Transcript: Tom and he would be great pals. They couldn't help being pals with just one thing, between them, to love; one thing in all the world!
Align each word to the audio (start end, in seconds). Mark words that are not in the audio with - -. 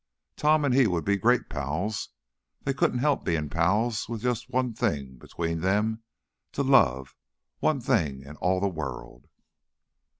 Tom 0.35 0.65
and 0.65 0.73
he 0.73 0.87
would 0.87 1.05
be 1.05 1.15
great 1.15 1.47
pals. 1.47 2.09
They 2.63 2.73
couldn't 2.73 2.97
help 3.05 3.23
being 3.23 3.49
pals 3.49 4.09
with 4.09 4.23
just 4.23 4.49
one 4.49 4.73
thing, 4.73 5.17
between 5.19 5.59
them, 5.61 6.01
to 6.53 6.63
love; 6.63 7.15
one 7.59 7.79
thing 7.81 8.23
in 8.23 8.35
all 8.37 8.59
the 8.59 8.67
world! 8.67 9.27